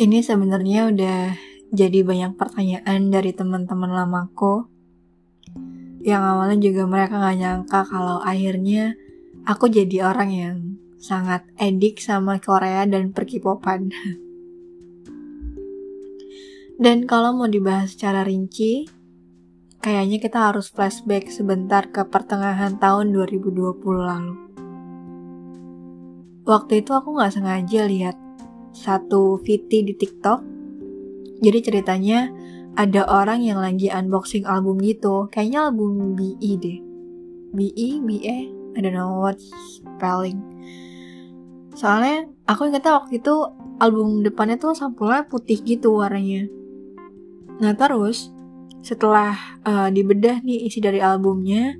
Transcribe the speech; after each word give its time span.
Ini 0.00 0.24
sebenarnya 0.24 0.88
udah 0.88 1.36
jadi 1.76 2.00
banyak 2.00 2.40
pertanyaan 2.40 3.12
dari 3.12 3.36
teman-teman 3.36 3.92
lamaku 3.92 4.64
yang 6.00 6.24
awalnya 6.24 6.56
juga 6.56 6.88
mereka 6.88 7.20
nggak 7.20 7.36
nyangka 7.36 7.84
kalau 7.84 8.16
akhirnya 8.24 8.96
aku 9.44 9.68
jadi 9.68 10.08
orang 10.08 10.30
yang 10.32 10.56
sangat 10.96 11.44
edik 11.60 12.00
sama 12.00 12.40
Korea 12.40 12.88
dan 12.88 13.12
perkipopan. 13.12 13.92
Dan 16.80 17.04
kalau 17.04 17.36
mau 17.36 17.44
dibahas 17.44 17.92
secara 17.92 18.24
rinci, 18.24 18.88
kayaknya 19.84 20.16
kita 20.16 20.48
harus 20.48 20.72
flashback 20.72 21.28
sebentar 21.28 21.92
ke 21.92 22.08
pertengahan 22.08 22.80
tahun 22.80 23.12
2020 23.12 23.84
lalu. 23.84 24.48
Waktu 26.48 26.80
itu 26.80 26.96
aku 26.96 27.20
nggak 27.20 27.36
sengaja 27.36 27.84
lihat 27.84 28.29
satu 28.72 29.40
VT 29.42 29.70
di 29.86 29.94
TikTok. 29.94 30.40
Jadi 31.40 31.58
ceritanya 31.64 32.28
ada 32.78 33.06
orang 33.08 33.42
yang 33.42 33.58
lagi 33.58 33.90
unboxing 33.90 34.46
album 34.46 34.78
gitu. 34.80 35.26
Kayaknya 35.32 35.70
album 35.70 36.14
BE 36.14 36.52
deh. 36.60 36.78
BE, 37.50 37.88
BE, 38.06 38.36
I 38.76 38.78
don't 38.78 38.94
know 38.94 39.18
what 39.18 39.40
spelling. 39.74 40.38
Soalnya 41.74 42.30
aku 42.46 42.70
ingetnya 42.70 43.02
waktu 43.02 43.18
itu 43.18 43.34
album 43.82 44.22
depannya 44.22 44.60
tuh 44.60 44.76
sampulnya 44.76 45.26
putih 45.26 45.58
gitu 45.64 45.98
warnanya. 45.98 46.46
Nah 47.58 47.74
terus 47.74 48.30
setelah 48.80 49.36
uh, 49.66 49.88
dibedah 49.92 50.40
nih 50.40 50.68
isi 50.68 50.80
dari 50.80 51.02
albumnya, 51.02 51.76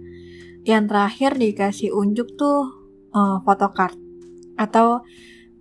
yang 0.69 0.85
terakhir 0.85 1.37
dikasih 1.41 1.95
unjuk 1.95 2.37
tuh 2.37 2.69
uh, 3.17 3.41
photocard 3.45 3.97
atau 4.61 5.01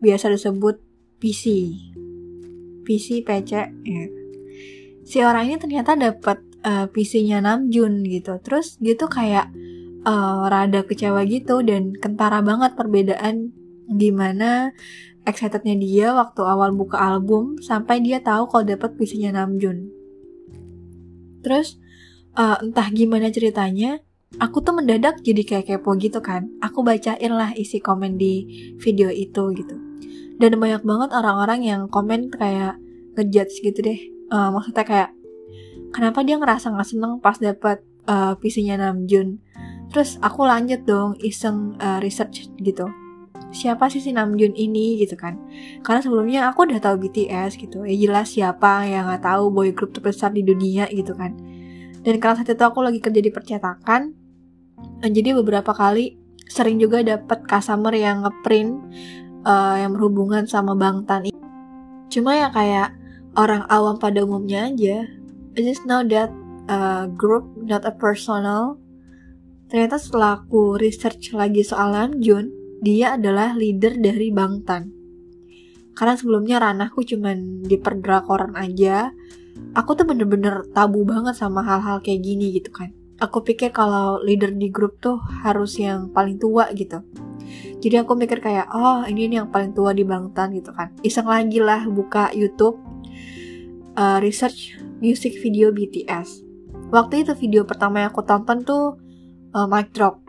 biasa 0.04 0.32
disebut 0.32 0.89
PC. 1.20 1.76
PC 2.88 3.22
PC 3.28 3.52
ya. 3.86 4.06
Si 5.04 5.20
orang 5.20 5.52
ini 5.52 5.58
ternyata 5.60 5.94
dapat 6.00 6.40
uh, 6.64 6.88
PC-nya 6.88 7.44
Namjoon 7.44 8.08
gitu. 8.08 8.40
Terus 8.40 8.80
dia 8.80 8.96
tuh 8.96 9.12
kayak 9.12 9.52
uh, 10.08 10.48
rada 10.48 10.88
kecewa 10.88 11.28
gitu 11.28 11.60
dan 11.62 11.92
kentara 12.00 12.40
banget 12.40 12.74
perbedaan 12.80 13.52
gimana 13.90 14.72
excitednya 15.26 15.76
dia 15.76 16.08
waktu 16.14 16.42
awal 16.46 16.74
buka 16.78 16.98
album 16.98 17.58
sampai 17.60 18.02
dia 18.02 18.22
tahu 18.22 18.48
kalau 18.48 18.64
dapat 18.64 18.96
PC-nya 18.96 19.36
Namjoon. 19.36 19.92
Terus 21.44 21.80
uh, 22.40 22.62
entah 22.64 22.88
gimana 22.94 23.28
ceritanya, 23.34 24.00
aku 24.40 24.62
tuh 24.62 24.78
mendadak 24.78 25.20
jadi 25.26 25.42
kayak 25.44 25.66
kepo 25.68 25.98
gitu 25.98 26.22
kan. 26.22 26.54
Aku 26.62 26.86
bacain 26.86 27.34
lah 27.34 27.52
isi 27.58 27.82
komen 27.82 28.16
di 28.16 28.46
video 28.78 29.10
itu 29.10 29.52
gitu 29.58 29.89
dan 30.40 30.56
banyak 30.56 30.84
banget 30.88 31.10
orang-orang 31.12 31.60
yang 31.62 31.82
komen 31.92 32.32
kayak 32.32 32.80
ngejudge 33.20 33.60
gitu 33.62 33.80
deh. 33.84 34.00
Uh, 34.32 34.50
maksudnya 34.56 34.86
kayak 34.88 35.10
kenapa 35.92 36.24
dia 36.24 36.40
ngerasa 36.40 36.72
nggak 36.72 36.88
seneng 36.88 37.20
pas 37.20 37.36
dapat 37.38 37.84
uh, 38.08 38.34
eh, 38.34 38.34
PC-nya 38.40 38.80
Namjoon? 38.80 39.42
Terus 39.90 40.22
aku 40.22 40.46
lanjut 40.46 40.86
dong 40.88 41.20
iseng 41.20 41.76
uh, 41.82 42.00
research 42.00 42.48
gitu. 42.62 42.88
Siapa 43.50 43.90
sih 43.90 44.00
si 44.00 44.14
Namjoon 44.14 44.54
ini? 44.56 45.02
Gitu 45.02 45.18
kan. 45.20 45.36
Karena 45.82 46.00
sebelumnya 46.00 46.40
aku 46.54 46.70
udah 46.70 46.80
tahu 46.80 47.10
BTS 47.10 47.60
gitu. 47.60 47.84
Ya 47.84 47.98
jelas 47.98 48.32
siapa 48.32 48.86
yang 48.86 49.10
nggak 49.10 49.26
tahu 49.26 49.50
boy 49.50 49.74
group 49.74 49.92
terbesar 49.92 50.32
di 50.32 50.46
dunia 50.46 50.86
gitu 50.94 51.18
kan. 51.18 51.36
Dan 52.00 52.22
karena 52.24 52.40
saat 52.40 52.54
itu 52.54 52.64
aku 52.64 52.80
lagi 52.80 53.04
kerja 53.04 53.20
di 53.20 53.34
percetakan 53.34 54.30
jadi 55.04 55.36
beberapa 55.40 55.72
kali 55.72 56.20
sering 56.50 56.82
juga 56.82 57.06
dapat 57.06 57.46
customer 57.46 57.94
yang 57.94 58.26
ngeprint 58.26 58.74
uh, 59.46 59.76
yang 59.80 59.96
berhubungan 59.96 60.44
sama 60.50 60.76
Bangtan 60.76 61.30
ini. 61.30 61.42
Cuma 62.10 62.34
ya 62.36 62.50
kayak 62.50 62.98
orang 63.38 63.64
awam 63.70 64.02
pada 64.02 64.26
umumnya 64.26 64.68
aja. 64.68 65.06
I 65.56 65.60
just 65.62 65.86
know 65.86 66.02
that 66.08 66.34
uh, 66.72 67.06
group 67.14 67.46
not 67.60 67.86
a 67.86 67.94
personal. 67.94 68.82
Ternyata 69.70 70.02
setelah 70.02 70.42
aku 70.42 70.82
research 70.82 71.30
lagi 71.38 71.62
soal 71.62 71.94
Namjoon, 71.94 72.50
dia 72.82 73.14
adalah 73.14 73.54
leader 73.54 73.94
dari 74.02 74.34
Bangtan. 74.34 74.90
Karena 75.94 76.18
sebelumnya 76.18 76.58
ranahku 76.64 77.06
cuman 77.06 77.62
di 77.62 77.78
perdrakoran 77.78 78.58
aja, 78.58 79.14
aku 79.78 79.94
tuh 79.94 80.10
bener-bener 80.10 80.66
tabu 80.74 81.06
banget 81.06 81.38
sama 81.38 81.62
hal-hal 81.62 82.02
kayak 82.02 82.24
gini 82.24 82.56
gitu 82.58 82.74
kan. 82.74 82.90
Aku 83.20 83.44
pikir 83.44 83.76
kalau 83.76 84.18
leader 84.24 84.50
di 84.56 84.72
grup 84.72 84.98
tuh 85.04 85.20
harus 85.44 85.76
yang 85.76 86.10
paling 86.16 86.40
tua 86.40 86.72
gitu 86.72 87.04
jadi 87.80 88.04
aku 88.04 88.16
mikir 88.16 88.44
kayak 88.44 88.68
oh 88.76 89.08
ini 89.08 89.32
nih 89.32 89.44
yang 89.44 89.50
paling 89.50 89.72
tua 89.72 89.96
di 89.96 90.04
Bangtan 90.04 90.52
gitu 90.56 90.76
kan. 90.76 90.92
Iseng 91.04 91.28
lagi 91.28 91.64
lah 91.64 91.88
buka 91.88 92.32
YouTube 92.36 92.76
uh, 93.96 94.20
research 94.20 94.76
music 95.00 95.40
video 95.40 95.72
BTS 95.72 96.50
waktu 96.90 97.24
itu 97.24 97.32
video 97.38 97.62
pertama 97.64 98.04
yang 98.04 98.10
aku 98.12 98.26
tonton 98.26 98.66
tuh 98.66 98.98
uh, 99.54 99.68
Mic 99.70 99.94
Drop. 99.94 100.22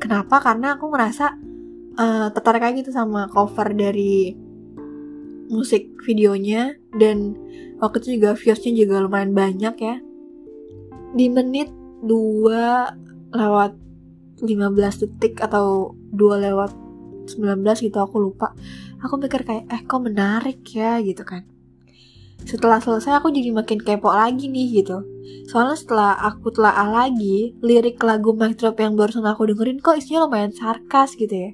Kenapa? 0.00 0.42
Karena 0.42 0.74
aku 0.74 0.90
ngerasa 0.90 1.26
uh, 1.96 2.28
tertarik 2.34 2.64
aja 2.64 2.74
gitu 2.74 2.90
sama 2.90 3.30
cover 3.30 3.70
dari 3.76 4.34
musik 5.52 6.00
videonya. 6.02 6.74
Dan 6.90 7.36
waktu 7.78 8.02
itu 8.02 8.08
juga 8.18 8.34
viewsnya 8.34 8.72
juga 8.74 9.04
lumayan 9.04 9.32
banyak 9.36 9.74
ya. 9.78 9.96
Di 11.12 11.26
menit 11.28 11.70
2 12.02 13.36
lewat 13.36 13.72
15 14.42 15.02
detik 15.06 15.38
atau 15.38 15.94
2 16.10 16.44
lewat 16.50 16.74
19 17.30 17.62
gitu 17.86 17.98
aku 18.02 18.18
lupa. 18.18 18.52
Aku 19.02 19.18
mikir 19.18 19.46
kayak 19.46 19.70
eh 19.70 19.82
kok 19.86 20.02
menarik 20.02 20.62
ya 20.74 20.98
gitu 20.98 21.22
kan. 21.22 21.46
Setelah 22.42 22.82
selesai 22.82 23.22
aku 23.22 23.30
jadi 23.30 23.54
makin 23.54 23.78
kepo 23.78 24.10
lagi 24.10 24.50
nih 24.50 24.82
gitu. 24.82 25.06
Soalnya 25.46 25.78
setelah 25.78 26.18
aku 26.18 26.50
telah 26.50 26.74
lagi 26.90 27.54
lirik 27.62 28.02
lagu 28.02 28.34
Mic 28.34 28.58
Drop 28.58 28.74
yang 28.82 28.98
barusan 28.98 29.22
aku 29.22 29.46
dengerin 29.46 29.78
kok 29.78 29.94
isinya 29.94 30.26
lumayan 30.26 30.50
sarkas 30.50 31.14
gitu 31.14 31.30
ya. 31.30 31.50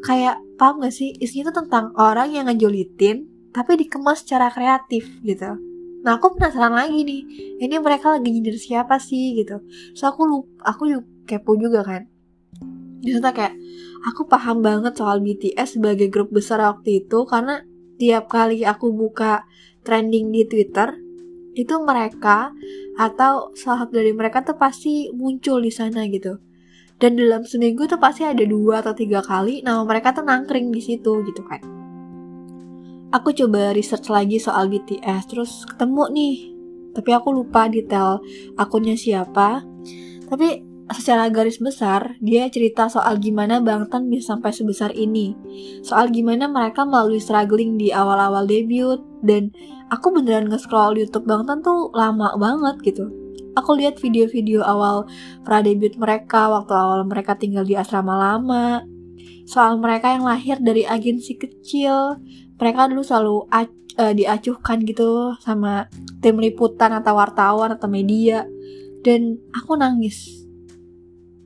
Kayak 0.00 0.40
paham 0.56 0.80
gak 0.80 0.94
sih? 0.96 1.12
Isinya 1.20 1.52
tuh 1.52 1.66
tentang 1.68 1.92
orang 2.00 2.32
yang 2.32 2.48
ngejulitin 2.48 3.28
tapi 3.52 3.76
dikemas 3.80 4.24
secara 4.24 4.48
kreatif 4.52 5.08
gitu. 5.24 5.56
Nah 6.04 6.12
aku 6.20 6.36
penasaran 6.36 6.76
lagi 6.76 7.02
nih 7.02 7.22
ini 7.60 7.74
mereka 7.80 8.16
lagi 8.16 8.28
nyindir 8.28 8.56
siapa 8.56 8.96
sih 9.00 9.36
gitu. 9.36 9.60
So 9.92 10.08
aku 10.08 10.24
lupa 10.24 10.72
aku 10.72 10.88
kepo 11.26 11.58
juga 11.58 11.82
kan 11.82 12.06
Ternyata 13.06 13.30
kayak 13.30 13.54
aku 14.10 14.26
paham 14.26 14.66
banget 14.66 14.98
soal 14.98 15.22
BTS 15.22 15.78
sebagai 15.78 16.10
grup 16.10 16.34
besar 16.34 16.58
waktu 16.58 17.06
itu 17.06 17.22
karena 17.22 17.62
tiap 18.02 18.26
kali 18.26 18.66
aku 18.66 18.90
buka 18.90 19.46
trending 19.86 20.34
di 20.34 20.42
Twitter 20.42 20.90
itu 21.54 21.72
mereka 21.80 22.50
atau 22.98 23.54
salah 23.54 23.86
satu 23.86 24.02
dari 24.02 24.10
mereka 24.10 24.42
tuh 24.42 24.58
pasti 24.58 25.08
muncul 25.14 25.62
di 25.62 25.70
sana 25.70 26.02
gitu. 26.10 26.36
Dan 26.98 27.14
dalam 27.14 27.46
seminggu 27.46 27.86
tuh 27.86 28.02
pasti 28.02 28.26
ada 28.26 28.42
dua 28.42 28.82
atau 28.82 28.90
tiga 28.90 29.22
kali 29.22 29.62
nama 29.62 29.86
mereka 29.86 30.16
tuh 30.16 30.26
nangkring 30.26 30.74
di 30.74 30.82
situ 30.82 31.22
gitu 31.22 31.46
kan. 31.46 31.62
Aku 33.14 33.30
coba 33.30 33.70
research 33.70 34.10
lagi 34.10 34.42
soal 34.42 34.66
BTS 34.66 35.30
terus 35.30 35.62
ketemu 35.62 36.10
nih. 36.10 36.36
Tapi 36.90 37.10
aku 37.14 37.30
lupa 37.30 37.70
detail 37.70 38.18
akunnya 38.58 38.98
siapa. 38.98 39.62
Tapi 40.26 40.65
secara 40.94 41.26
garis 41.34 41.58
besar, 41.58 42.14
dia 42.22 42.46
cerita 42.46 42.86
soal 42.86 43.18
gimana 43.18 43.58
Bangtan 43.58 44.06
bisa 44.06 44.38
sampai 44.38 44.54
sebesar 44.54 44.94
ini. 44.94 45.34
Soal 45.82 46.14
gimana 46.14 46.46
mereka 46.46 46.86
melalui 46.86 47.18
struggling 47.18 47.74
di 47.74 47.90
awal-awal 47.90 48.46
debut, 48.46 49.02
dan 49.26 49.50
aku 49.90 50.14
beneran 50.14 50.46
nge-scroll 50.46 50.94
YouTube 50.94 51.26
Bangtan 51.26 51.58
tuh 51.66 51.90
lama 51.90 52.38
banget 52.38 52.94
gitu. 52.94 53.10
Aku 53.58 53.74
lihat 53.74 53.98
video-video 53.98 54.62
awal 54.62 55.10
pra 55.42 55.58
debut 55.58 55.90
mereka, 55.98 56.46
waktu 56.52 56.70
awal 56.70 57.02
mereka 57.02 57.34
tinggal 57.34 57.66
di 57.66 57.74
asrama 57.74 58.14
lama, 58.14 58.86
soal 59.48 59.80
mereka 59.82 60.14
yang 60.14 60.22
lahir 60.22 60.62
dari 60.62 60.86
agensi 60.86 61.34
kecil, 61.34 62.20
mereka 62.62 62.86
dulu 62.86 63.02
selalu 63.02 63.48
uh, 63.50 64.12
diacuhkan 64.14 64.86
gitu 64.86 65.34
sama 65.42 65.90
tim 66.22 66.38
liputan 66.38 66.94
atau 66.94 67.18
wartawan 67.18 67.74
atau 67.74 67.90
media, 67.90 68.46
dan 69.02 69.40
aku 69.50 69.74
nangis 69.74 70.45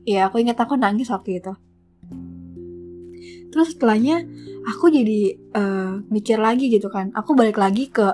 ya 0.07 0.27
aku 0.29 0.41
ingat 0.41 0.57
aku 0.59 0.77
nangis 0.77 1.09
waktu 1.09 1.39
itu. 1.39 1.53
Terus 3.51 3.75
setelahnya 3.75 4.23
aku 4.63 4.87
jadi 4.87 5.35
uh, 5.55 6.03
mikir 6.07 6.39
lagi 6.39 6.71
gitu 6.71 6.87
kan. 6.87 7.11
Aku 7.11 7.35
balik 7.35 7.59
lagi 7.59 7.91
ke 7.91 8.07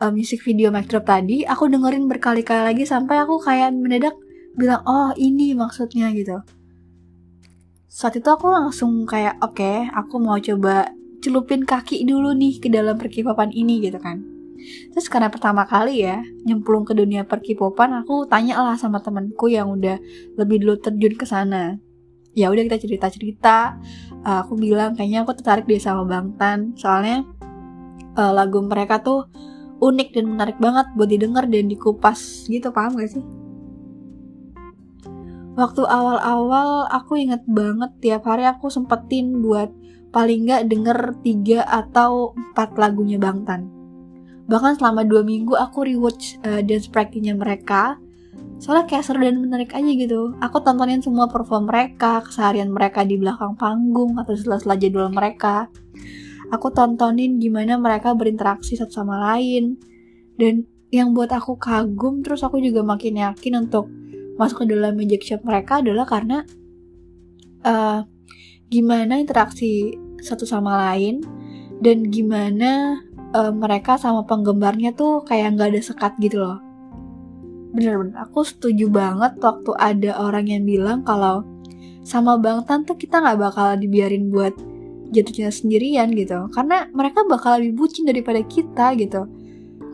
uh, 0.00 0.12
music 0.12 0.40
video 0.42 0.72
Mic 0.72 0.88
Drop 0.88 1.04
tadi. 1.04 1.44
Aku 1.44 1.68
dengerin 1.68 2.08
berkali-kali 2.08 2.72
lagi 2.72 2.84
sampai 2.88 3.20
aku 3.22 3.40
kayak 3.42 3.74
mendadak 3.76 4.16
bilang 4.56 4.80
oh 4.88 5.12
ini 5.16 5.52
maksudnya 5.52 6.08
gitu. 6.16 6.40
Saat 7.88 8.20
itu 8.20 8.28
aku 8.28 8.48
langsung 8.52 9.04
kayak 9.04 9.40
oke 9.40 9.56
okay, 9.56 9.88
aku 9.92 10.20
mau 10.20 10.36
coba 10.40 10.92
celupin 11.24 11.64
kaki 11.64 12.04
dulu 12.04 12.36
nih 12.36 12.60
ke 12.60 12.68
dalam 12.68 13.00
perkipapan 13.00 13.50
ini 13.50 13.80
gitu 13.82 13.96
kan 13.98 14.35
Terus 14.92 15.06
karena 15.06 15.28
pertama 15.28 15.64
kali 15.68 16.02
ya 16.04 16.20
nyemplung 16.44 16.82
ke 16.88 16.92
dunia 16.92 17.24
perkipopan, 17.28 18.02
aku 18.02 18.26
tanya 18.26 18.60
lah 18.60 18.76
sama 18.76 19.02
temanku 19.04 19.48
yang 19.52 19.72
udah 19.72 20.00
lebih 20.36 20.62
dulu 20.64 20.80
terjun 20.80 21.14
ke 21.14 21.26
sana. 21.28 21.76
Ya 22.36 22.52
udah 22.52 22.68
kita 22.68 22.78
cerita-cerita. 22.80 23.80
Uh, 24.26 24.44
aku 24.44 24.60
bilang 24.60 24.92
kayaknya 24.92 25.24
aku 25.24 25.32
tertarik 25.38 25.64
deh 25.64 25.80
sama 25.80 26.04
Bangtan, 26.04 26.76
soalnya 26.76 27.24
uh, 28.16 28.32
lagu 28.32 28.60
mereka 28.64 29.00
tuh 29.00 29.28
unik 29.80 30.08
dan 30.16 30.24
menarik 30.32 30.56
banget 30.56 30.88
buat 30.96 31.08
didengar 31.08 31.44
dan 31.44 31.68
dikupas 31.68 32.48
gitu 32.48 32.72
paham 32.72 32.96
gak 32.96 33.12
sih 33.12 33.24
waktu 35.56 35.82
awal-awal 35.84 36.88
aku 36.92 37.16
inget 37.16 37.44
banget 37.48 37.92
tiap 38.00 38.28
hari 38.28 38.44
aku 38.44 38.68
sempetin 38.68 39.40
buat 39.40 39.72
paling 40.12 40.48
nggak 40.48 40.68
denger 40.68 40.98
tiga 41.20 41.60
atau 41.64 42.32
empat 42.36 42.76
lagunya 42.80 43.20
Bangtan 43.20 43.68
bahkan 44.46 44.78
selama 44.78 45.02
dua 45.02 45.26
minggu 45.26 45.54
aku 45.54 45.86
rewatch 45.86 46.38
uh, 46.46 46.62
dance 46.62 46.86
practice-nya 46.90 47.34
mereka. 47.34 47.98
Soalnya 48.56 48.88
kayak 48.88 49.04
seru 49.04 49.20
dan 49.20 49.36
menarik 49.42 49.76
aja 49.76 49.92
gitu. 49.92 50.32
Aku 50.40 50.64
tontonin 50.64 51.04
semua 51.04 51.28
perform 51.28 51.68
mereka 51.68 52.24
keseharian 52.24 52.72
mereka 52.72 53.04
di 53.04 53.20
belakang 53.20 53.52
panggung 53.58 54.16
atau 54.16 54.32
setelah-setelah 54.32 54.78
jadwal 54.80 55.08
mereka. 55.12 55.68
Aku 56.54 56.72
tontonin 56.72 57.36
gimana 57.36 57.76
mereka 57.76 58.16
berinteraksi 58.16 58.78
satu 58.78 59.04
sama 59.04 59.20
lain. 59.20 59.76
Dan 60.40 60.64
yang 60.88 61.12
buat 61.12 61.28
aku 61.34 61.58
kagum 61.60 62.22
terus 62.24 62.40
aku 62.46 62.62
juga 62.62 62.80
makin 62.80 63.20
yakin 63.20 63.66
untuk 63.66 63.90
masuk 64.40 64.64
ke 64.64 64.66
dalam 64.72 64.94
magic 64.94 65.24
shop 65.24 65.42
mereka 65.42 65.80
adalah 65.80 66.04
karena 66.06 66.44
uh, 67.64 68.04
gimana 68.68 69.18
interaksi 69.18 69.96
satu 70.20 70.44
sama 70.44 70.76
lain 70.90 71.22
dan 71.80 72.08
gimana 72.08 73.00
uh, 73.36 73.52
mereka 73.52 74.00
sama 74.00 74.24
penggemarnya 74.24 74.96
tuh 74.96 75.20
kayak 75.28 75.56
nggak 75.56 75.76
ada 75.76 75.80
sekat 75.84 76.12
gitu 76.18 76.40
loh. 76.40 76.58
Bener-bener 77.76 78.16
aku 78.16 78.40
setuju 78.40 78.88
banget 78.88 79.36
waktu 79.44 79.70
ada 79.76 80.16
orang 80.16 80.48
yang 80.48 80.64
bilang 80.64 81.04
kalau 81.04 81.44
sama 82.00 82.40
Bang 82.40 82.64
Tan 82.64 82.88
tuh 82.88 82.96
kita 82.96 83.20
nggak 83.20 83.36
bakal 83.36 83.76
dibiarin 83.76 84.32
buat 84.32 84.56
jatuhnya 85.12 85.52
sendirian 85.52 86.08
gitu. 86.16 86.48
Karena 86.56 86.88
mereka 86.96 87.28
bakal 87.28 87.60
lebih 87.60 87.76
bucin 87.76 88.08
daripada 88.08 88.40
kita 88.40 88.96
gitu. 88.96 89.28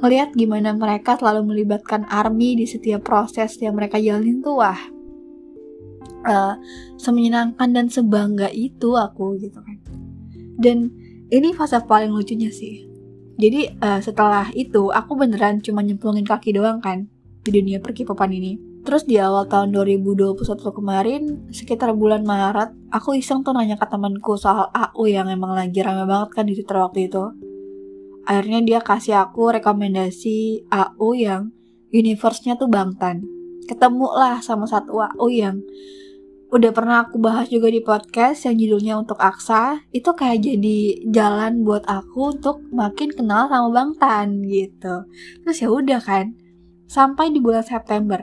Ngelihat 0.02 0.34
gimana 0.34 0.74
mereka 0.74 1.18
selalu 1.18 1.54
melibatkan 1.54 2.06
army 2.10 2.58
di 2.58 2.66
setiap 2.66 3.06
proses 3.06 3.54
yang 3.62 3.78
mereka 3.78 4.02
jalanin 4.02 4.42
tuh 4.42 4.58
wah 4.58 4.80
uh, 6.26 6.54
semenyenangkan 6.98 7.70
dan 7.70 7.86
sebangga 7.86 8.50
itu 8.50 8.94
aku 8.94 9.38
gitu 9.42 9.58
kan. 9.62 9.78
Dan 10.58 10.90
ini 11.32 11.54
fase 11.54 11.80
paling 11.86 12.12
lucunya 12.12 12.50
sih 12.50 12.91
jadi 13.40 13.72
uh, 13.80 14.00
setelah 14.04 14.52
itu 14.52 14.92
aku 14.92 15.16
beneran 15.16 15.64
cuma 15.64 15.80
nyemplungin 15.80 16.26
kaki 16.26 16.52
doang 16.52 16.84
kan 16.84 17.08
di 17.42 17.50
dunia 17.50 17.80
perkipopan 17.80 18.30
ini. 18.32 18.72
Terus 18.82 19.06
di 19.06 19.14
awal 19.14 19.46
tahun 19.46 19.70
2021 19.70 20.42
kemarin, 20.58 21.22
sekitar 21.54 21.94
bulan 21.94 22.26
Maret, 22.26 22.74
aku 22.90 23.14
iseng 23.14 23.46
tuh 23.46 23.54
nanya 23.54 23.78
ke 23.78 23.86
temanku 23.86 24.34
soal 24.34 24.74
AU 24.74 25.06
yang 25.06 25.30
emang 25.30 25.54
lagi 25.54 25.78
rame 25.86 26.02
banget 26.02 26.30
kan 26.34 26.44
di 26.50 26.58
Twitter 26.58 26.82
waktu 26.82 27.06
itu. 27.06 27.30
Akhirnya 28.26 28.58
dia 28.62 28.78
kasih 28.82 29.22
aku 29.22 29.54
rekomendasi 29.54 30.66
AU 30.66 31.08
yang 31.14 31.54
universe-nya 31.94 32.58
tuh 32.58 32.66
Bangtan. 32.66 33.22
Ketemu 33.70 34.08
lah 34.18 34.42
sama 34.42 34.66
satu 34.66 34.98
AU 34.98 35.30
yang 35.30 35.62
udah 36.52 36.70
pernah 36.70 37.08
aku 37.08 37.16
bahas 37.16 37.48
juga 37.48 37.72
di 37.72 37.80
podcast 37.80 38.44
yang 38.44 38.60
judulnya 38.60 38.94
untuk 39.00 39.16
Aksa 39.16 39.80
itu 39.88 40.12
kayak 40.12 40.44
jadi 40.44 41.00
jalan 41.08 41.64
buat 41.64 41.88
aku 41.88 42.36
untuk 42.36 42.60
makin 42.68 43.08
kenal 43.08 43.48
sama 43.48 43.72
Bang 43.72 43.96
Tan 43.96 44.44
gitu 44.44 45.08
terus 45.42 45.58
ya 45.64 45.72
udah 45.72 45.96
kan 46.04 46.36
sampai 46.92 47.32
di 47.32 47.40
bulan 47.40 47.64
September. 47.64 48.20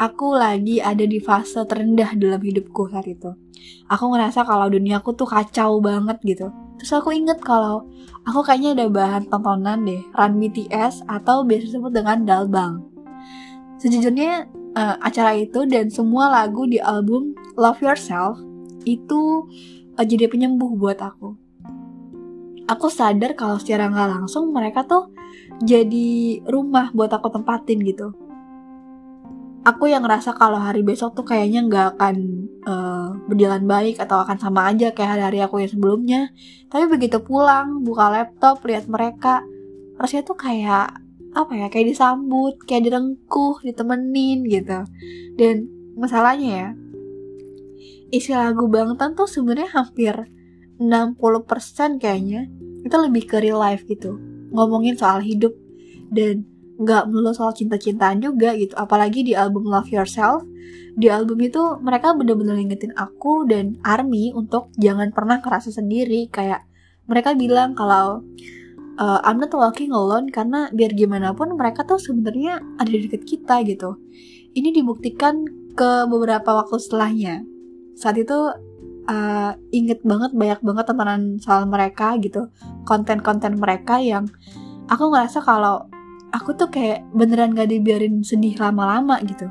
Aku 0.00 0.36
lagi 0.36 0.80
ada 0.80 1.04
di 1.04 1.20
fase 1.20 1.60
terendah 1.68 2.16
dalam 2.16 2.40
hidupku 2.40 2.88
saat 2.88 3.04
itu. 3.08 3.32
Aku 3.88 4.12
ngerasa 4.12 4.44
kalau 4.44 4.68
duniaku 4.72 5.12
tuh 5.16 5.28
kacau 5.28 5.80
banget 5.80 6.16
gitu. 6.24 6.48
Terus 6.80 6.92
aku 7.00 7.12
inget 7.16 7.40
kalau 7.40 7.84
aku 8.28 8.44
kayaknya 8.44 8.76
ada 8.76 8.86
bahan 8.92 9.24
tontonan 9.28 9.88
deh, 9.88 10.00
Run 10.12 10.36
BTS 10.36 11.08
atau 11.08 11.44
biasa 11.44 11.72
disebut 11.72 11.92
dengan 11.92 12.28
Dalbang. 12.28 12.84
Sejujurnya 13.80 14.48
uh, 14.76 15.00
acara 15.00 15.32
itu 15.34 15.64
dan 15.64 15.88
semua 15.88 16.28
lagu 16.28 16.68
di 16.68 16.76
album 16.76 17.32
Love 17.56 17.80
Yourself 17.80 18.36
itu 18.84 19.48
uh, 19.96 20.04
jadi 20.04 20.28
penyembuh 20.28 20.76
buat 20.76 21.00
aku. 21.00 21.34
Aku 22.68 22.86
sadar 22.92 23.32
kalau 23.32 23.56
secara 23.56 23.88
nggak 23.88 24.20
langsung 24.20 24.52
mereka 24.52 24.84
tuh 24.84 25.08
jadi 25.64 26.42
rumah 26.44 26.92
buat 26.92 27.08
aku 27.08 27.32
tempatin 27.32 27.80
gitu 27.80 28.26
aku 29.66 29.90
yang 29.90 30.06
ngerasa 30.06 30.38
kalau 30.38 30.62
hari 30.62 30.86
besok 30.86 31.18
tuh 31.18 31.26
kayaknya 31.26 31.66
nggak 31.66 31.86
akan 31.98 32.16
uh, 32.62 33.10
berjalan 33.26 33.66
baik 33.66 33.98
atau 33.98 34.22
akan 34.22 34.38
sama 34.38 34.70
aja 34.70 34.94
kayak 34.94 35.18
hari-hari 35.18 35.42
aku 35.42 35.58
yang 35.58 35.70
sebelumnya 35.74 36.20
tapi 36.70 36.86
begitu 36.86 37.18
pulang 37.18 37.82
buka 37.82 38.06
laptop 38.14 38.62
lihat 38.62 38.86
mereka 38.86 39.42
rasanya 39.98 40.22
tuh 40.22 40.38
kayak 40.38 40.94
apa 41.36 41.52
ya 41.52 41.66
kayak 41.68 41.92
disambut 41.92 42.56
kayak 42.64 42.88
direngkuh 42.88 43.60
ditemenin 43.60 44.48
gitu. 44.48 44.80
Dan 45.36 45.68
masalahnya 46.00 46.50
ya 46.50 46.68
isi 48.08 48.32
lagu 48.32 48.70
Bangtan 48.72 49.12
tuh 49.12 49.28
sebenarnya 49.28 49.70
hampir 49.76 50.14
60% 50.80 52.00
kayaknya 52.00 52.48
itu 52.80 52.96
lebih 52.96 53.28
ke 53.28 53.36
real 53.44 53.60
life 53.60 53.84
gitu. 53.84 54.16
Ngomongin 54.54 54.96
soal 54.96 55.20
hidup 55.20 55.52
dan 56.08 56.48
nggak 56.76 57.08
melulu 57.08 57.32
soal 57.36 57.52
cinta-cintaan 57.52 58.24
juga 58.24 58.56
gitu. 58.56 58.72
Apalagi 58.76 59.24
di 59.24 59.32
album 59.36 59.68
Love 59.68 59.92
Yourself 59.92 60.44
di 60.96 61.12
album 61.12 61.36
itu 61.44 61.60
mereka 61.84 62.16
bener-bener 62.16 62.56
ngingetin 62.56 62.96
aku 62.96 63.44
dan 63.44 63.76
Army 63.84 64.32
untuk 64.32 64.72
jangan 64.80 65.12
pernah 65.12 65.44
kerasa 65.44 65.68
sendiri. 65.68 66.32
Kayak 66.32 66.64
mereka 67.04 67.36
bilang 67.36 67.76
kalau 67.76 68.24
uh, 68.98 69.20
I'm 69.24 69.40
not 69.40 69.52
walking 69.52 69.92
alone 69.92 70.28
karena 70.32 70.68
biar 70.72 70.92
gimana 70.92 71.32
pun 71.32 71.54
mereka 71.54 71.84
tuh 71.84 72.00
sebenarnya 72.00 72.60
ada 72.80 72.90
di 72.90 73.08
dekat 73.08 73.22
kita 73.24 73.62
gitu. 73.64 73.96
Ini 74.56 74.72
dibuktikan 74.72 75.44
ke 75.76 76.08
beberapa 76.08 76.56
waktu 76.64 76.80
setelahnya. 76.80 77.44
Saat 77.96 78.16
itu 78.20 78.52
uh, 79.08 79.52
inget 79.72 80.00
banget 80.04 80.32
banyak 80.32 80.60
banget 80.64 80.84
tontonan 80.88 81.22
soal 81.40 81.68
mereka 81.68 82.16
gitu. 82.20 82.48
Konten-konten 82.88 83.60
mereka 83.60 84.00
yang 84.00 84.28
aku 84.88 85.12
ngerasa 85.12 85.44
kalau 85.44 85.88
aku 86.32 86.56
tuh 86.56 86.72
kayak 86.72 87.04
beneran 87.12 87.52
gak 87.52 87.68
dibiarin 87.68 88.24
sedih 88.24 88.56
lama-lama 88.56 89.20
gitu. 89.24 89.48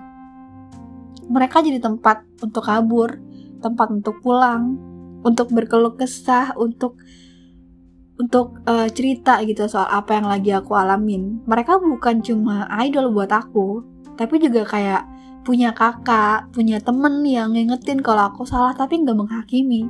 Mereka 1.26 1.66
jadi 1.66 1.82
tempat 1.82 2.22
untuk 2.42 2.66
kabur 2.66 3.18
tempat 3.66 3.90
untuk 3.90 4.22
pulang 4.22 4.78
untuk 5.26 5.50
berkeluh 5.50 5.98
kesah 5.98 6.54
untuk 6.54 7.02
untuk 8.16 8.64
uh, 8.64 8.88
cerita 8.88 9.44
gitu 9.44 9.68
soal 9.68 9.92
apa 9.92 10.16
yang 10.16 10.28
lagi 10.32 10.56
aku 10.56 10.72
alamin 10.72 11.44
mereka 11.44 11.76
bukan 11.78 12.24
cuma 12.24 12.64
idol 12.80 13.12
buat 13.12 13.28
aku 13.32 13.84
tapi 14.16 14.40
juga 14.40 14.64
kayak 14.64 15.04
punya 15.46 15.72
kakak, 15.78 16.50
punya 16.50 16.82
temen 16.82 17.22
yang 17.22 17.54
ngingetin 17.54 18.02
kalau 18.02 18.34
aku 18.34 18.50
salah 18.50 18.74
tapi 18.74 19.06
nggak 19.06 19.14
menghakimi. 19.14 19.86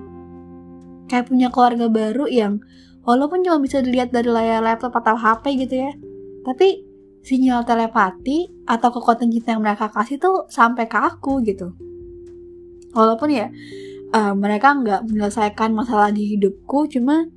Kayak 1.08 1.32
punya 1.32 1.48
keluarga 1.48 1.88
baru 1.88 2.28
yang 2.28 2.60
walaupun 3.08 3.42
cuma 3.48 3.64
bisa 3.64 3.80
dilihat 3.80 4.12
dari 4.12 4.28
layar 4.28 4.60
laptop 4.60 4.92
atau 5.00 5.16
HP 5.16 5.64
gitu 5.64 5.88
ya, 5.88 5.96
tapi 6.44 6.84
sinyal 7.24 7.64
telepati 7.64 8.68
atau 8.68 8.90
kekuatan 8.92 9.32
cinta 9.32 9.56
yang 9.56 9.64
mereka 9.64 9.90
kasih 9.90 10.20
tuh 10.20 10.46
sampai 10.52 10.92
ke 10.92 11.00
aku 11.00 11.40
gitu. 11.48 11.72
Walaupun 12.92 13.32
ya 13.32 13.48
uh, 14.12 14.36
mereka 14.36 14.76
nggak 14.76 15.08
menyelesaikan 15.08 15.72
masalah 15.72 16.12
di 16.12 16.36
hidupku, 16.36 16.92
cuma 16.92 17.32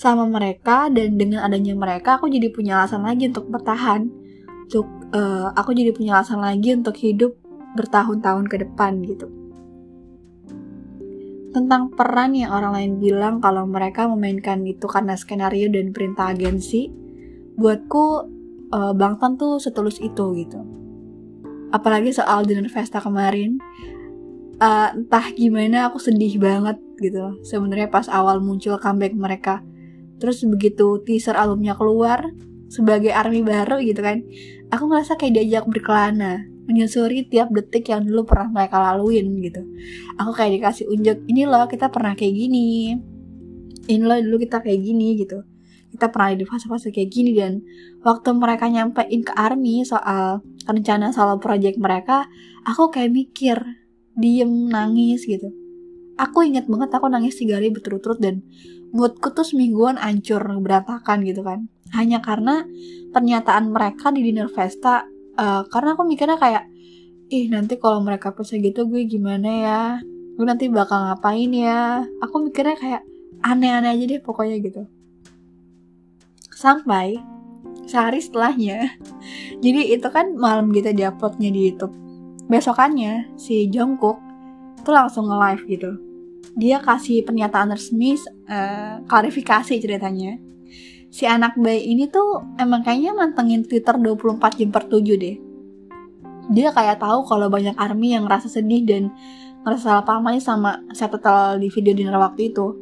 sama 0.00 0.24
mereka 0.24 0.88
dan 0.88 1.20
dengan 1.20 1.44
adanya 1.44 1.76
mereka 1.76 2.16
aku 2.16 2.32
jadi 2.32 2.48
punya 2.48 2.80
alasan 2.80 3.04
lagi 3.04 3.28
untuk 3.28 3.52
bertahan 3.52 4.08
untuk 4.64 4.88
uh, 5.12 5.52
aku 5.52 5.76
jadi 5.76 5.92
punya 5.92 6.16
alasan 6.16 6.40
lagi 6.40 6.72
untuk 6.72 6.96
hidup 6.96 7.36
bertahun-tahun 7.76 8.48
ke 8.48 8.56
depan 8.64 9.04
gitu. 9.04 9.28
Tentang 11.52 11.92
peran 11.92 12.32
yang 12.32 12.54
orang 12.54 12.72
lain 12.72 12.92
bilang 12.96 13.44
kalau 13.44 13.68
mereka 13.68 14.08
memainkan 14.08 14.64
itu 14.64 14.88
karena 14.88 15.20
skenario 15.20 15.68
dan 15.68 15.92
perintah 15.92 16.32
agensi, 16.32 16.88
buatku 17.60 18.04
uh, 18.72 18.96
Bang 18.96 19.20
Tan 19.20 19.36
tuh 19.36 19.60
setulus 19.60 20.00
itu 20.00 20.24
gitu. 20.38 20.64
Apalagi 21.76 22.14
soal 22.14 22.48
dinner 22.48 22.70
festa 22.70 23.02
kemarin, 23.02 23.58
uh, 24.62 24.94
entah 24.96 25.26
gimana 25.34 25.90
aku 25.90 25.98
sedih 25.98 26.38
banget 26.38 26.78
gitu. 27.02 27.36
Sebenarnya 27.42 27.90
pas 27.90 28.06
awal 28.06 28.38
muncul 28.38 28.78
comeback 28.78 29.12
mereka, 29.12 29.60
terus 30.20 30.44
begitu 30.44 31.00
teaser 31.02 31.34
albumnya 31.34 31.74
keluar 31.74 32.28
sebagai 32.70 33.10
army 33.10 33.42
baru 33.42 33.82
gitu 33.82 33.98
kan, 34.04 34.22
aku 34.70 34.86
ngerasa 34.86 35.18
kayak 35.18 35.42
diajak 35.42 35.64
berkelana 35.66 36.46
menyusuri 36.70 37.26
tiap 37.26 37.50
detik 37.50 37.90
yang 37.90 38.06
dulu 38.06 38.30
pernah 38.30 38.62
mereka 38.62 38.78
laluin 38.78 39.26
gitu. 39.42 39.66
Aku 40.22 40.30
kayak 40.30 40.60
dikasih 40.60 40.86
unjuk 40.86 41.18
ini 41.26 41.42
loh 41.50 41.66
kita 41.66 41.90
pernah 41.90 42.14
kayak 42.14 42.30
gini. 42.30 42.94
Ini 43.90 44.02
loh 44.06 44.22
dulu 44.22 44.38
kita 44.38 44.62
kayak 44.62 44.78
gini 44.78 45.18
gitu. 45.18 45.42
Kita 45.90 46.14
pernah 46.14 46.38
di 46.38 46.46
fase-fase 46.46 46.94
kayak 46.94 47.10
gini 47.10 47.34
dan 47.34 47.66
waktu 48.06 48.30
mereka 48.38 48.70
nyampein 48.70 49.26
ke 49.26 49.34
army 49.34 49.82
soal 49.82 50.38
rencana 50.70 51.10
soal 51.10 51.42
project 51.42 51.82
mereka 51.82 52.30
aku 52.62 52.94
kayak 52.94 53.10
mikir 53.10 53.58
diem 54.14 54.70
nangis 54.70 55.26
gitu 55.26 55.50
aku 56.20 56.44
inget 56.44 56.68
banget 56.68 56.92
aku 56.92 57.08
nangis 57.08 57.40
tiga 57.40 57.56
hari 57.56 57.72
berturut-turut 57.72 58.20
dan 58.20 58.44
moodku 58.92 59.32
tuh 59.32 59.46
semingguan 59.46 59.96
ancur 59.96 60.44
berantakan 60.60 61.24
gitu 61.24 61.40
kan. 61.40 61.64
Hanya 61.96 62.20
karena 62.20 62.68
pernyataan 63.10 63.72
mereka 63.72 64.12
di 64.12 64.20
dinner 64.20 64.52
festa 64.52 65.08
uh, 65.40 65.64
karena 65.66 65.96
aku 65.96 66.04
mikirnya 66.04 66.36
kayak 66.36 66.68
ih 67.32 67.48
nanti 67.48 67.80
kalau 67.80 68.04
mereka 68.04 68.36
pesen 68.36 68.60
gitu 68.60 68.84
gue 68.84 69.08
gimana 69.08 69.48
ya? 69.48 69.82
Gue 70.36 70.44
nanti 70.44 70.68
bakal 70.68 71.08
ngapain 71.08 71.50
ya? 71.50 72.04
Aku 72.20 72.44
mikirnya 72.44 72.76
kayak 72.76 73.02
aneh-aneh 73.40 73.96
aja 73.96 74.04
deh 74.04 74.20
pokoknya 74.20 74.60
gitu. 74.60 74.84
Sampai 76.52 77.16
sehari 77.88 78.22
setelahnya 78.22 78.94
jadi 79.64 79.98
itu 79.98 80.08
kan 80.12 80.36
malam 80.36 80.70
gitu 80.76 80.92
di 80.92 81.02
uploadnya 81.08 81.48
di 81.48 81.72
YouTube. 81.72 81.94
Besokannya 82.50 83.38
si 83.38 83.70
Jungkook 83.70 84.18
tuh 84.82 84.90
langsung 84.90 85.30
nge-live 85.30 85.64
gitu 85.70 86.09
dia 86.58 86.82
kasih 86.82 87.22
pernyataan 87.22 87.74
resmi 87.74 88.18
uh, 88.50 89.02
klarifikasi 89.06 89.78
ceritanya 89.78 90.38
si 91.10 91.26
anak 91.26 91.58
bayi 91.58 91.90
ini 91.90 92.06
tuh 92.06 92.42
emang 92.58 92.86
kayaknya 92.86 93.14
mantengin 93.14 93.66
Twitter 93.66 93.98
24 93.98 94.58
jam 94.58 94.70
per 94.70 94.86
7 94.86 95.02
deh 95.18 95.36
dia 96.50 96.74
kayak 96.74 96.98
tahu 96.98 97.22
kalau 97.30 97.46
banyak 97.46 97.78
army 97.78 98.18
yang 98.18 98.26
ngerasa 98.26 98.50
sedih 98.50 98.82
dan 98.82 99.14
ngerasa 99.62 99.82
salah 99.86 100.04
paham 100.04 100.26
aja 100.34 100.52
sama 100.52 100.82
subtitle 100.90 101.62
di 101.62 101.70
video 101.70 101.94
dinner 101.94 102.18
waktu 102.18 102.50
itu. 102.50 102.74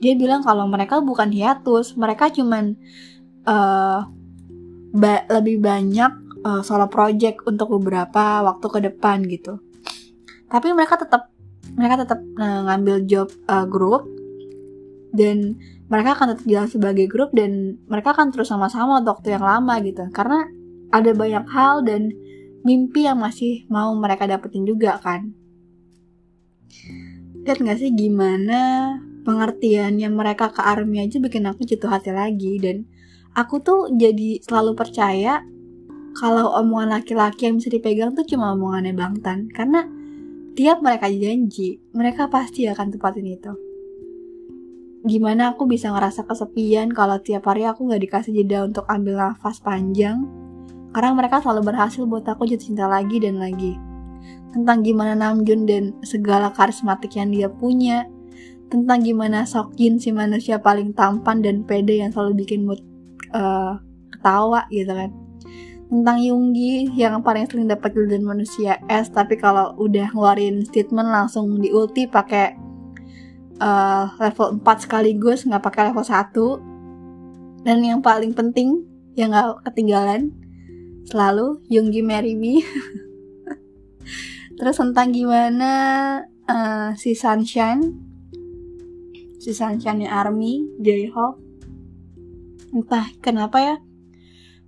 Dia 0.00 0.16
bilang 0.16 0.40
kalau 0.40 0.64
mereka 0.64 1.04
bukan 1.04 1.28
hiatus, 1.28 1.98
mereka 2.00 2.32
cuman 2.32 2.78
uh, 3.44 4.08
ba 4.96 5.14
lebih 5.28 5.60
banyak 5.60 6.12
uh, 6.48 6.64
solo 6.64 6.88
project 6.88 7.44
untuk 7.44 7.76
beberapa 7.76 8.40
waktu 8.40 8.66
ke 8.72 8.78
depan 8.88 9.20
gitu. 9.28 9.60
Tapi 10.48 10.72
mereka 10.72 10.96
tetap 10.96 11.28
mereka 11.78 12.02
tetap 12.02 12.20
uh, 12.42 12.66
ngambil 12.66 13.06
job 13.06 13.28
uh, 13.46 13.62
grup 13.64 14.10
dan 15.14 15.56
mereka 15.88 16.18
akan 16.18 16.36
tetap 16.36 16.46
jalan 16.50 16.68
sebagai 16.68 17.06
grup 17.08 17.30
dan 17.32 17.80
mereka 17.88 18.12
akan 18.12 18.34
terus 18.34 18.50
sama-sama 18.50 19.00
waktu 19.00 19.38
yang 19.38 19.44
lama 19.46 19.80
gitu. 19.80 20.04
Karena 20.12 20.44
ada 20.92 21.10
banyak 21.14 21.46
hal 21.48 21.86
dan 21.86 22.12
mimpi 22.66 23.06
yang 23.06 23.22
masih 23.22 23.64
mau 23.72 23.94
mereka 23.96 24.28
dapetin 24.28 24.66
juga 24.66 25.00
kan. 25.00 25.32
Lihat 27.46 27.64
gak 27.64 27.78
sih 27.80 27.94
gimana 27.96 28.92
pengertiannya 29.24 30.08
mereka 30.12 30.52
ke 30.52 30.60
army 30.60 31.04
aja 31.04 31.16
bikin 31.20 31.48
aku 31.48 31.64
jatuh 31.64 31.88
hati 31.88 32.12
lagi 32.12 32.60
dan 32.60 32.84
aku 33.32 33.60
tuh 33.60 33.88
jadi 33.92 34.40
selalu 34.44 34.76
percaya 34.76 35.40
kalau 36.16 36.52
omongan 36.60 37.00
laki-laki 37.00 37.48
yang 37.48 37.60
bisa 37.60 37.70
dipegang 37.72 38.12
tuh 38.12 38.26
cuma 38.28 38.52
omongannya 38.52 38.92
Bangtan. 38.92 39.48
Karena 39.48 39.86
tiap 40.58 40.82
mereka 40.82 41.06
janji 41.06 41.78
mereka 41.94 42.26
pasti 42.26 42.66
akan 42.66 42.90
tepatin 42.90 43.30
itu 43.30 43.54
gimana 45.06 45.54
aku 45.54 45.70
bisa 45.70 45.94
ngerasa 45.94 46.26
kesepian 46.26 46.90
kalau 46.90 47.22
tiap 47.22 47.46
hari 47.46 47.62
aku 47.62 47.86
nggak 47.86 48.02
dikasih 48.02 48.34
jeda 48.34 48.66
untuk 48.66 48.82
ambil 48.90 49.22
nafas 49.22 49.62
panjang 49.62 50.26
karena 50.92 51.12
mereka 51.12 51.44
selalu 51.44 51.72
berhasil 51.72 52.02
buat 52.08 52.24
aku 52.24 52.48
jatuh 52.48 52.64
cinta 52.72 52.88
lagi 52.88 53.20
dan 53.20 53.36
lagi. 53.36 53.76
Tentang 54.50 54.80
gimana 54.80 55.12
Namjoon 55.12 55.68
dan 55.68 55.84
segala 56.00 56.48
karismatik 56.56 57.12
yang 57.14 57.28
dia 57.28 57.48
punya. 57.52 58.08
Tentang 58.72 59.04
gimana 59.04 59.44
Sokjin 59.44 60.00
si 60.00 60.12
manusia 60.12 60.60
paling 60.60 60.92
tampan 60.96 61.44
dan 61.44 61.64
pede 61.64 62.00
yang 62.00 62.12
selalu 62.12 62.44
bikin 62.44 62.64
mood 62.64 62.80
uh, 63.36 63.76
ketawa 64.12 64.64
gitu 64.72 64.92
kan. 64.92 65.10
Tentang 65.88 66.20
Yunggi 66.20 66.92
yang 67.00 67.24
paling 67.24 67.48
sering 67.48 67.64
dapat 67.64 67.96
dan 67.96 68.20
manusia 68.20 68.76
S 68.92 69.08
tapi 69.08 69.40
kalau 69.40 69.72
udah 69.80 70.12
ngeluarin 70.12 70.60
statement 70.68 71.08
langsung 71.08 71.56
di 71.56 71.72
ulti 71.72 72.04
pakai 72.04 72.52
uh, 73.56 74.12
level 74.20 74.60
4 74.60 74.84
sekaligus 74.84 75.48
nggak 75.48 75.64
pakai 75.64 75.82
level 75.88 76.04
1 76.04 77.64
dan 77.64 77.78
yang 77.80 78.04
paling 78.04 78.36
penting 78.36 78.84
yang 79.16 79.32
nggak 79.32 79.64
ketinggalan 79.72 80.30
selalu 81.08 81.64
Yoongi 81.72 82.04
Marry 82.04 82.36
Me. 82.36 82.60
Terus 84.60 84.76
tentang 84.76 85.08
gimana 85.16 85.72
uh, 86.44 86.90
si 87.00 87.16
Sunshine 87.16 88.08
si 89.38 89.54
Sunshine 89.54 90.04
Army 90.10 90.66
J-Hope 90.82 91.38
entah 92.74 93.08
kenapa 93.24 93.56
ya 93.62 93.76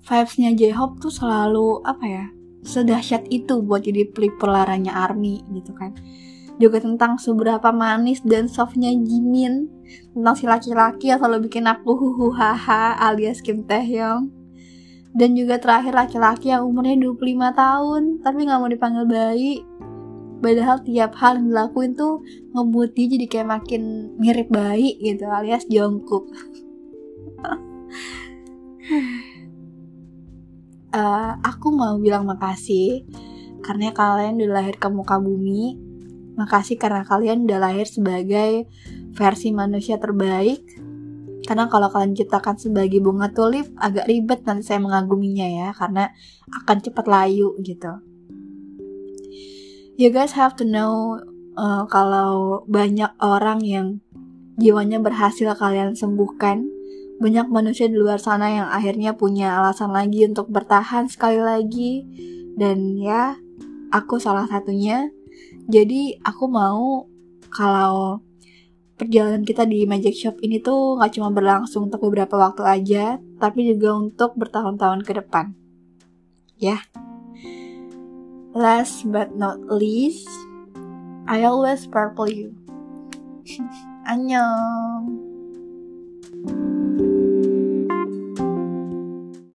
vibesnya 0.05 0.57
J-Hope 0.57 1.01
tuh 1.01 1.13
selalu 1.13 1.85
apa 1.85 2.07
ya 2.07 2.25
sedahsyat 2.61 3.25
itu 3.33 3.65
buat 3.65 3.85
jadi 3.85 4.09
pelipur 4.13 4.53
Army 4.53 5.41
gitu 5.53 5.73
kan. 5.73 5.97
Juga 6.61 6.77
tentang 6.77 7.17
seberapa 7.17 7.73
manis 7.73 8.21
dan 8.21 8.45
softnya 8.45 8.93
Jimin 8.93 9.65
tentang 10.13 10.37
si 10.37 10.45
laki-laki 10.45 11.09
yang 11.09 11.25
selalu 11.25 11.49
bikin 11.49 11.65
aku 11.65 11.97
huhu 11.97 12.37
haha 12.37 13.01
alias 13.01 13.41
Kim 13.41 13.65
Taehyung. 13.65 14.29
Dan 15.11 15.35
juga 15.35 15.59
terakhir 15.59 15.91
laki-laki 15.97 16.55
yang 16.55 16.69
umurnya 16.69 16.95
25 17.01 17.57
tahun 17.57 18.03
tapi 18.23 18.47
nggak 18.47 18.61
mau 18.61 18.71
dipanggil 18.71 19.05
bayi. 19.09 19.65
Padahal 20.41 20.81
tiap 20.85 21.17
hal 21.21 21.37
yang 21.41 21.49
dilakuin 21.53 21.93
tuh 21.97 22.21
ngebuat 22.57 22.97
dia 22.97 23.07
jadi 23.13 23.27
kayak 23.29 23.49
makin 23.61 24.09
mirip 24.17 24.49
bayi 24.49 24.97
gitu 24.97 25.29
alias 25.29 25.69
jongkuk 25.69 26.33
uh, 30.95 31.39
aku 31.43 31.73
mau 31.75 31.99
bilang 31.99 32.27
makasih 32.27 33.07
karena 33.61 33.93
kalian 33.93 34.41
udah 34.41 34.63
lahir 34.63 34.77
ke 34.77 34.89
muka 34.89 35.21
bumi 35.21 35.77
makasih 36.39 36.81
karena 36.81 37.05
kalian 37.05 37.45
udah 37.45 37.59
lahir 37.61 37.85
sebagai 37.85 38.71
versi 39.13 39.53
manusia 39.53 40.01
terbaik 40.01 40.65
karena 41.45 41.67
kalau 41.67 41.91
kalian 41.91 42.15
ciptakan 42.15 42.57
sebagai 42.63 43.03
bunga 43.03 43.33
tulip 43.35 43.67
agak 43.75 44.07
ribet 44.07 44.47
nanti 44.47 44.71
saya 44.71 44.79
mengaguminya 44.79 45.47
ya 45.51 45.69
karena 45.75 46.15
akan 46.63 46.79
cepat 46.79 47.07
layu 47.11 47.59
gitu. 47.59 47.91
You 49.99 50.15
guys 50.15 50.33
have 50.39 50.55
to 50.57 50.65
know 50.65 51.19
uh, 51.59 51.85
kalau 51.91 52.63
banyak 52.71 53.11
orang 53.21 53.61
yang 53.67 53.87
jiwanya 54.57 55.03
berhasil 55.03 55.51
kalian 55.59 55.99
sembuhkan. 55.99 56.80
Banyak 57.21 57.53
manusia 57.53 57.85
di 57.85 58.01
luar 58.01 58.17
sana 58.17 58.49
yang 58.49 58.69
akhirnya 58.73 59.13
punya 59.13 59.61
alasan 59.61 59.93
lagi 59.93 60.25
untuk 60.25 60.49
bertahan 60.49 61.05
sekali 61.05 61.37
lagi. 61.37 62.09
Dan 62.57 62.97
ya, 62.97 63.37
aku 63.93 64.17
salah 64.17 64.49
satunya. 64.49 65.13
Jadi 65.69 66.17
aku 66.25 66.49
mau 66.49 67.05
kalau 67.53 68.25
perjalanan 68.97 69.45
kita 69.45 69.69
di 69.69 69.85
Magic 69.85 70.17
Shop 70.17 70.41
ini 70.41 70.65
tuh 70.65 70.97
nggak 70.97 71.21
cuma 71.21 71.29
berlangsung 71.29 71.93
untuk 71.93 72.09
beberapa 72.09 72.41
waktu 72.41 72.65
aja, 72.65 73.05
tapi 73.37 73.69
juga 73.69 74.01
untuk 74.01 74.41
bertahun-tahun 74.41 75.05
ke 75.05 75.13
depan. 75.21 75.53
Ya. 76.57 76.81
Last 78.57 79.05
but 79.07 79.37
not 79.37 79.61
least, 79.69 80.27
I 81.29 81.45
always 81.45 81.85
purple 81.85 82.33
you. 82.33 82.57
Annyeong. 84.11 85.21